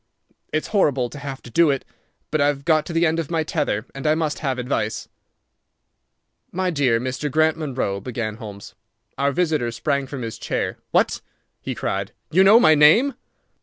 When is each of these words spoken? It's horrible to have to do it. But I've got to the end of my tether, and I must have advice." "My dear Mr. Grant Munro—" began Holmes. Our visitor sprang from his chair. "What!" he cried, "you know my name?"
It's 0.51 0.69
horrible 0.69 1.11
to 1.11 1.19
have 1.19 1.43
to 1.43 1.51
do 1.51 1.69
it. 1.69 1.85
But 2.31 2.41
I've 2.41 2.65
got 2.65 2.87
to 2.87 2.91
the 2.93 3.05
end 3.05 3.19
of 3.19 3.29
my 3.29 3.43
tether, 3.43 3.85
and 3.93 4.07
I 4.07 4.15
must 4.15 4.39
have 4.39 4.57
advice." 4.57 5.07
"My 6.51 6.71
dear 6.71 6.99
Mr. 6.99 7.29
Grant 7.29 7.55
Munro—" 7.55 8.01
began 8.01 8.37
Holmes. 8.37 8.73
Our 9.19 9.31
visitor 9.31 9.69
sprang 9.71 10.07
from 10.07 10.23
his 10.23 10.39
chair. 10.39 10.79
"What!" 10.89 11.21
he 11.61 11.75
cried, 11.75 12.13
"you 12.31 12.43
know 12.43 12.59
my 12.59 12.73
name?" 12.73 13.13